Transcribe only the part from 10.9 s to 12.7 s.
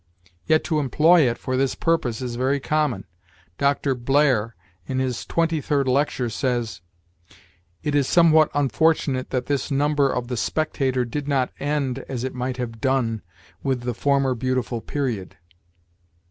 did not end, as it might